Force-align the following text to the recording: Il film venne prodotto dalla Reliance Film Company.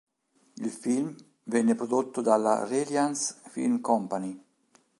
Il 0.57 0.71
film 0.71 1.15
venne 1.43 1.75
prodotto 1.75 2.21
dalla 2.21 2.65
Reliance 2.65 3.35
Film 3.49 3.81
Company. 3.81 4.43